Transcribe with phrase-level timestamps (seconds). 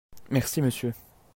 [0.31, 0.93] Merci monsieur.